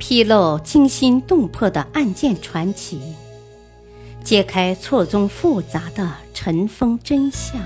[0.00, 3.14] 披露惊心动魄的案件传奇，
[4.24, 7.60] 揭开错综复杂的尘封真相。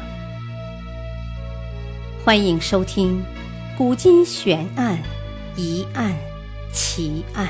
[2.24, 3.22] 欢迎收听
[3.78, 5.00] 《古今悬案、
[5.56, 6.12] 疑案、
[6.72, 7.48] 奇案》，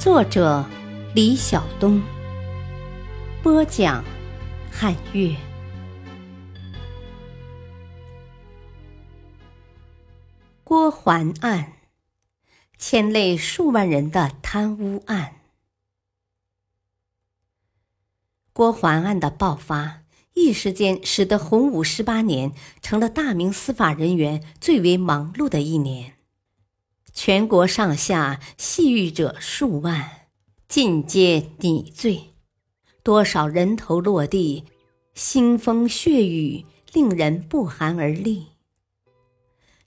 [0.00, 0.64] 作者
[1.12, 2.00] 李晓东，
[3.42, 4.04] 播讲
[4.70, 5.34] 汉月。
[10.62, 11.72] 郭环案。
[12.78, 15.36] 牵累数万人的贪污案，
[18.52, 20.02] 郭桓案的爆发，
[20.34, 22.52] 一时间使得洪武十八年
[22.82, 26.14] 成了大明司法人员最为忙碌的一年。
[27.12, 30.28] 全国上下系狱者数万，
[30.66, 32.34] 尽皆拟罪，
[33.02, 34.64] 多少人头落地，
[35.14, 38.53] 腥风血雨，令人不寒而栗。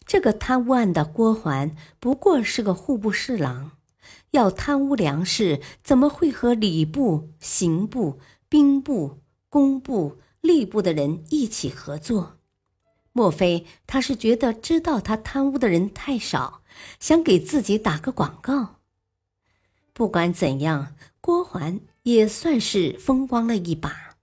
[0.07, 3.71] 这个贪污案的郭环不过是个户部侍郎，
[4.32, 12.37] 要贪污粮食，怎么会和礼部、刑部、兵部、工部、吏部的人一起合作？
[13.12, 16.62] 莫非他是觉得知道他贪污的人太少，
[16.99, 18.77] 想给自己打个广告？
[19.91, 24.15] 不管怎样，郭环也算是风光了一把。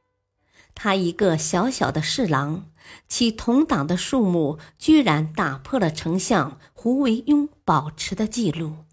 [0.75, 2.71] 他一个小小的侍郎。
[3.09, 8.85] 其同党的数目居然打破了丞相胡惟庸保持的记录，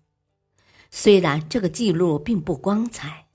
[0.90, 3.28] 虽然这个记录并不光彩。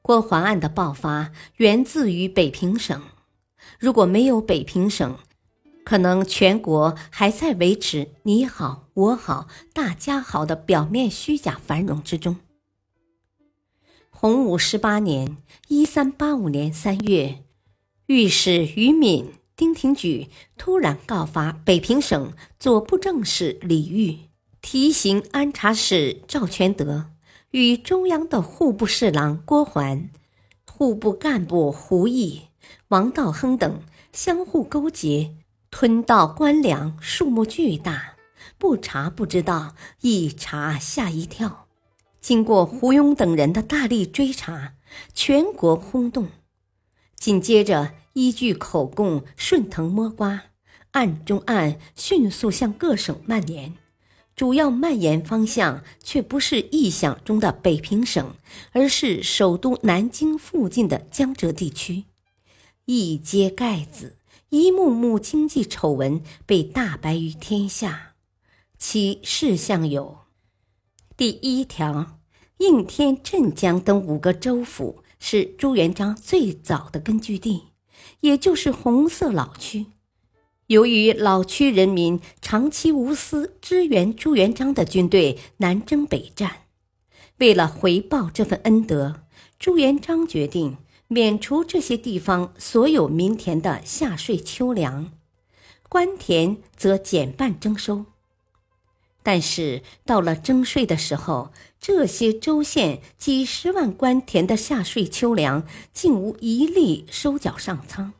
[0.00, 3.02] 郭桓案的爆发源自于北平省，
[3.78, 5.18] 如果没有北平省，
[5.84, 12.36] 可能全国还在维持你好我好大家好的表面虚假繁荣之中。
[14.10, 15.36] 洪武十八年
[15.68, 17.44] （一三八五年）三月。
[18.08, 24.30] 御史于敏、丁廷举突然告发北平省左布政使李煜、
[24.62, 27.10] 提刑安察使赵全德
[27.50, 30.08] 与中央的户部侍郎郭桓、
[30.66, 32.44] 户部干部胡毅、
[32.88, 35.34] 王道亨等相互勾结，
[35.70, 38.14] 吞盗官粮，数目巨大，
[38.56, 41.66] 不查不知道，一查吓一跳。
[42.22, 44.72] 经过胡庸等人的大力追查，
[45.12, 46.28] 全国轰动。
[47.14, 50.46] 紧接着，依据口供顺藤摸瓜，
[50.90, 53.74] 案中案迅速向各省蔓延，
[54.34, 58.34] 主要蔓延方向却不是臆想中的北平省，
[58.72, 62.06] 而是首都南京附近的江浙地区。
[62.86, 64.16] 一揭盖子，
[64.48, 68.14] 一幕幕经济丑闻被大白于天下。
[68.76, 70.18] 其事项有：
[71.16, 72.18] 第一条，
[72.56, 75.04] 应天、镇江等五个州府。
[75.20, 77.67] 是朱元璋最早的根据地，
[78.20, 79.86] 也就是红色老区。
[80.66, 86.64] 由于老区人民长期无私支援朱元璋的军队南征北战，
[87.38, 89.22] 为了回报这份恩德，
[89.58, 90.76] 朱元璋决定
[91.06, 95.12] 免除这些地方所有民田的夏税秋粮，
[95.88, 98.04] 官田则减半征收。
[99.30, 108.14] 但是到了征税的时候，这些州县几十万官田的夏税秋粮竟无一粒收缴上仓，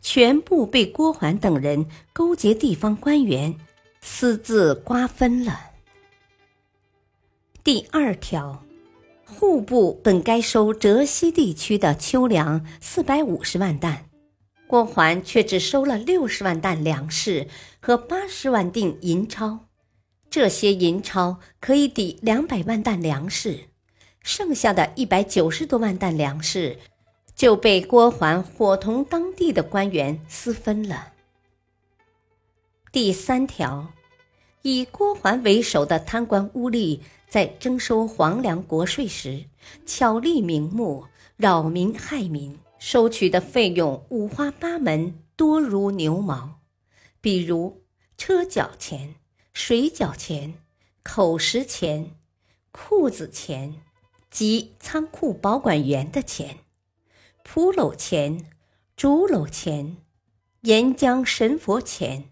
[0.00, 3.56] 全部被郭桓等人勾结地方官员
[4.02, 5.72] 私自瓜分了。
[7.64, 8.64] 第二条，
[9.26, 14.04] 户部本该收浙西地区的秋粮四百五十万担，
[14.68, 17.48] 郭桓却只收了六十万担粮食
[17.80, 19.66] 和八十万锭银钞。
[20.34, 23.56] 这些银钞可以抵两百万担粮食，
[24.20, 26.76] 剩下的一百九十多万担粮食
[27.36, 31.12] 就被郭桓伙同当地的官员私分了。
[32.90, 33.92] 第三条，
[34.62, 39.44] 以郭桓为首的贪官污吏在征收皇粮国税时，
[39.86, 41.04] 巧立名目，
[41.36, 46.58] 扰民害民，收取的费用五花八门，多如牛毛，
[47.20, 47.84] 比如
[48.18, 49.14] 车脚钱。
[49.54, 50.54] 水饺钱、
[51.04, 52.16] 口食钱、
[52.72, 53.82] 裤子钱
[54.28, 56.58] 及仓库保管员的钱、
[57.44, 58.50] 蒲篓钱、
[58.96, 59.98] 竹篓钱、
[60.62, 62.30] 沿江神佛钱。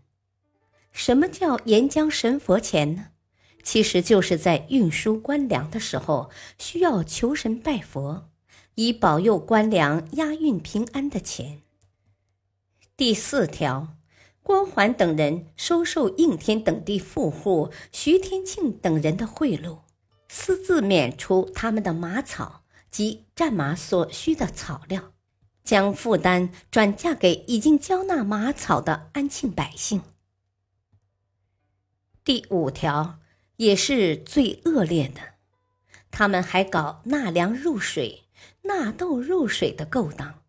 [0.91, 3.11] 什么叫沿江神佛钱呢？
[3.63, 6.29] 其实就是在运输官粮的时候，
[6.59, 8.29] 需要求神拜佛，
[8.75, 11.63] 以保佑官粮押运平安的钱。
[12.97, 13.97] 第四条。
[14.43, 19.81] 郭桓等人收受应天等地富户徐天庆等人的贿赂，
[20.29, 25.13] 私自免除他们的马草及战马所需的草料，
[25.63, 30.03] 将负担转嫁给已经交纳马草的安庆百姓。
[32.25, 33.21] 第五条，
[33.57, 35.21] 也是最恶劣的。
[36.11, 38.25] 他们还搞纳粮入水、
[38.63, 40.43] 纳豆入水的勾当，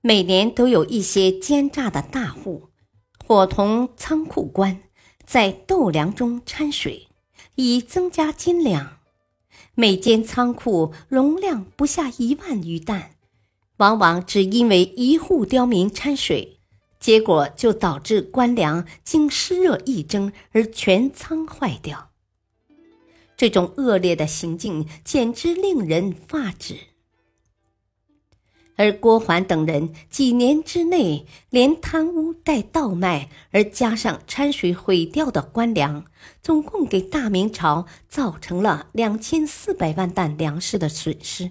[0.00, 2.67] 每年都有一些奸诈的大户，
[3.28, 4.80] 伙同仓库官，
[5.26, 7.08] 在豆粮中掺水，
[7.56, 9.00] 以增加斤两。
[9.74, 13.10] 每间仓库容量不下一万余担，
[13.76, 16.58] 往往只因为一户刁民掺水，
[16.98, 22.08] 结果就导致官粮经湿热一蒸而全仓坏掉。
[23.36, 26.78] 这种恶劣的行径简直令人发指，
[28.78, 36.04] 而郭桓等人几年之内，连贪污带倒卖，而加上掺水毁掉的官粮，
[36.40, 41.50] 总共给大明朝造成了两千四百万担粮食的损失，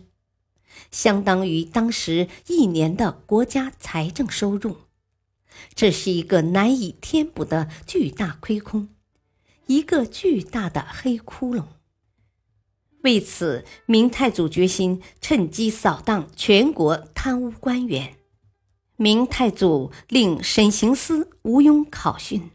[0.90, 4.78] 相当于当时一年的国家财政收入。
[5.76, 8.88] 这是一个难以填补的巨大亏空，
[9.66, 11.66] 一个巨大的黑窟窿。
[13.08, 18.18] 为此，明太祖决心趁机扫荡全国贪污官员。
[18.98, 22.52] 明太祖令审刑司吴庸考讯，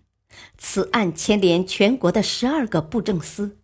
[0.58, 3.56] 此案牵连全国的十二个布政司，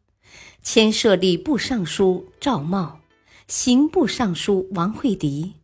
[0.63, 3.01] 牵涉礼部尚书赵茂、
[3.47, 5.57] 刑部尚书王惠迪、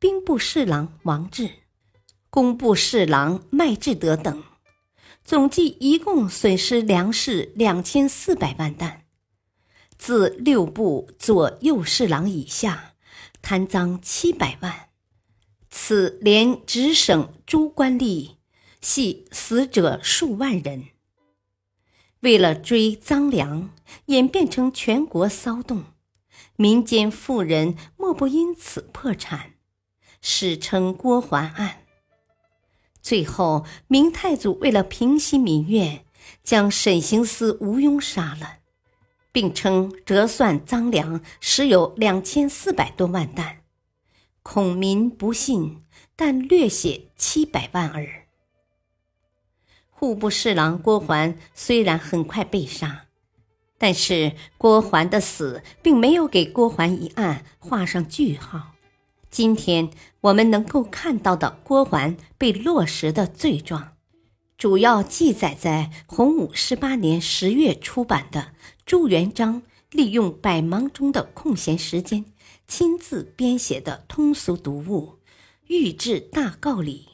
[0.00, 1.48] 兵部侍郎王志、
[2.28, 4.42] 工部侍郎麦志德等，
[5.22, 9.01] 总计一共损失粮食两千四百万担。
[10.04, 12.94] 自六部左右侍郎以下，
[13.40, 14.88] 贪赃七百万，
[15.70, 18.32] 此连直省诸官吏，
[18.80, 20.86] 系死者数万人。
[22.18, 23.70] 为了追赃粮，
[24.06, 25.84] 演变成全国骚动，
[26.56, 29.52] 民间富人莫不因此破产，
[30.20, 31.84] 史称郭桓案。
[33.00, 36.04] 最后，明太祖为了平息民怨，
[36.42, 38.61] 将审刑司吴庸杀了。
[39.32, 43.62] 并称折算赃粮实有两千四百多万担，
[44.42, 45.82] 孔民不信，
[46.14, 48.26] 但略写七百万耳。
[49.88, 53.06] 户部侍郎郭桓虽然很快被杀，
[53.78, 58.74] 但是郭桓的死并没有给郭桓一案画上句号。
[59.30, 59.90] 今天
[60.20, 63.96] 我们能够看到的郭桓被落实的罪状。
[64.62, 68.52] 主要记载在洪武十八年十月出版的
[68.86, 72.26] 朱元璋利用百忙中的空闲时间
[72.68, 75.18] 亲自编写的通俗读物
[75.66, 77.08] 《御制大诰》里。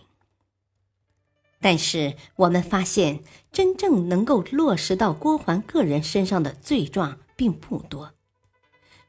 [1.59, 8.12] 但是我们发现，真正能够落实到郭桓个人身上的罪状并不多。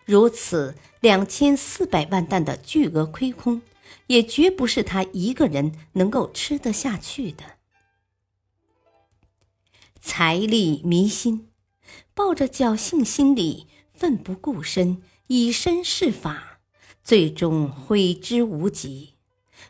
[0.05, 3.61] 如此两千四百万担的巨额亏空，
[4.07, 7.58] 也绝不是他一个人能够吃得下去的。
[10.11, 11.49] 财力迷心，
[12.15, 16.61] 抱着侥幸心理，奋不顾身，以身试法，
[17.03, 19.13] 最终悔之无及，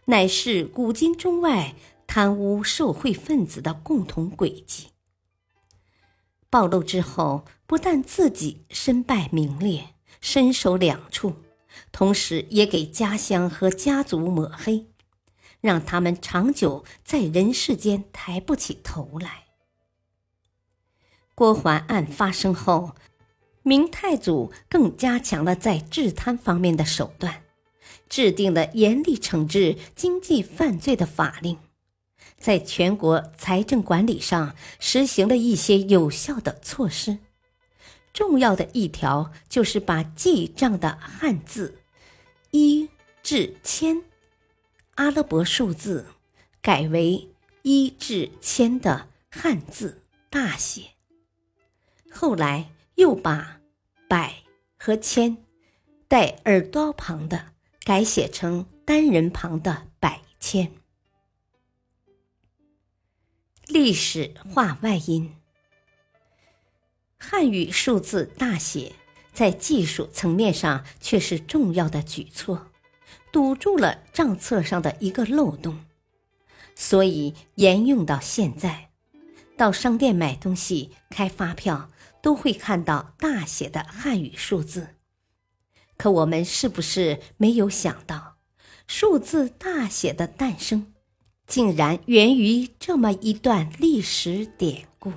[0.06, 1.76] 乃是古今中外
[2.08, 4.88] 贪污受贿分子的共同轨迹。
[6.50, 9.90] 暴露之后，不但自己身败名裂，
[10.22, 11.36] 身首两处，
[11.92, 14.88] 同时也给家乡和家族抹黑，
[15.60, 19.49] 让他们长久在人世间抬不起头来。
[21.40, 22.94] 郭桓案发生后，
[23.64, 27.44] 明太祖更加强了在治贪方面的手段，
[28.10, 31.58] 制定了严厉惩治经济犯罪的法令，
[32.38, 37.20] 在全国财政管理上实行了一些有效的措施。
[38.12, 41.80] 重要的一条就是把记账的汉字
[42.52, 42.90] 一
[43.24, 44.04] 至千
[44.96, 46.08] 阿拉伯数字
[46.62, 47.30] 改为
[47.62, 50.99] 一至千的汉字大写。
[52.12, 53.62] 后来又把
[54.10, 54.44] “百”
[54.78, 55.38] 和“千”
[56.08, 60.72] 带耳朵旁的改写成单人旁的“百千”。
[63.68, 65.36] 历史化外音，
[67.18, 68.94] 汉语数字大写
[69.32, 72.72] 在技术层面上却是重要的举措，
[73.32, 75.86] 堵住了账册上的一个漏洞，
[76.74, 78.90] 所以沿用到现在。
[79.56, 84.96] 到商店买东西、开发票，都会看到大写的汉语数字。
[85.98, 88.38] 可我们是不是没有想到，
[88.88, 90.94] 数字大写的诞生，
[91.46, 95.12] 竟然源于这么一段历史典故？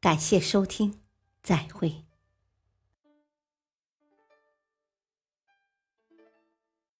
[0.00, 1.00] 感谢收听，
[1.42, 2.03] 再会。